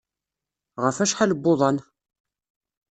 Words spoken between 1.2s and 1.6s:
n